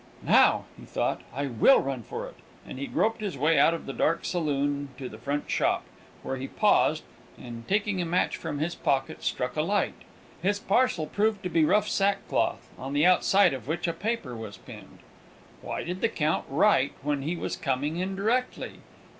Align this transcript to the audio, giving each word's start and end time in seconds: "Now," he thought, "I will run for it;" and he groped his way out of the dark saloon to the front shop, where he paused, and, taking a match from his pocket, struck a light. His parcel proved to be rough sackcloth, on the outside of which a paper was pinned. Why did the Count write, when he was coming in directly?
"Now," 0.25 0.65
he 0.79 0.85
thought, 0.87 1.21
"I 1.31 1.45
will 1.45 1.79
run 1.79 2.01
for 2.01 2.25
it;" 2.27 2.33
and 2.67 2.79
he 2.79 2.87
groped 2.87 3.21
his 3.21 3.37
way 3.37 3.59
out 3.59 3.75
of 3.75 3.85
the 3.85 3.93
dark 3.93 4.25
saloon 4.25 4.89
to 4.97 5.07
the 5.07 5.19
front 5.19 5.47
shop, 5.51 5.83
where 6.23 6.37
he 6.37 6.47
paused, 6.47 7.03
and, 7.37 7.67
taking 7.67 8.01
a 8.01 8.05
match 8.05 8.35
from 8.35 8.57
his 8.57 8.73
pocket, 8.73 9.21
struck 9.23 9.55
a 9.55 9.61
light. 9.61 9.93
His 10.41 10.57
parcel 10.57 11.05
proved 11.05 11.43
to 11.43 11.49
be 11.49 11.65
rough 11.65 11.87
sackcloth, 11.87 12.67
on 12.79 12.93
the 12.93 13.05
outside 13.05 13.53
of 13.53 13.67
which 13.67 13.87
a 13.87 13.93
paper 13.93 14.35
was 14.35 14.57
pinned. 14.57 15.01
Why 15.61 15.83
did 15.83 16.01
the 16.01 16.09
Count 16.09 16.45
write, 16.49 16.93
when 17.03 17.21
he 17.21 17.35
was 17.37 17.55
coming 17.55 17.97
in 17.97 18.15
directly? 18.15 18.79